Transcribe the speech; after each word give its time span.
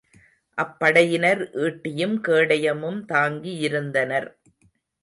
அப்படையினர் 0.57 1.43
ஈட்டியும் 1.65 2.17
கேடயமும் 2.27 2.99
தாங்கியிருந்தனர். 3.13 4.29